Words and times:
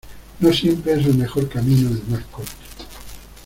No 0.39 0.51
siempre 0.51 0.93
es 0.93 1.05
el 1.05 1.13
mejor 1.19 1.47
camino 1.47 1.87
el 1.91 2.01
más 2.11 2.23
corto. 2.31 2.51